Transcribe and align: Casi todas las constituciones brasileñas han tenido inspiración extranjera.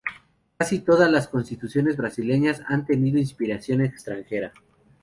Casi 0.57 0.79
todas 0.79 1.11
las 1.11 1.27
constituciones 1.27 1.95
brasileñas 1.95 2.63
han 2.65 2.87
tenido 2.87 3.19
inspiración 3.19 3.81
extranjera. 3.81 4.51